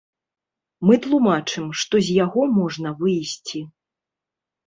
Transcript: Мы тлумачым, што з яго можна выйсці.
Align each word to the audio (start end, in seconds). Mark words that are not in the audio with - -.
Мы 0.89 0.95
тлумачым, 1.03 1.67
што 1.81 1.95
з 2.07 2.17
яго 2.25 2.41
можна 2.59 2.89
выйсці. 3.01 3.59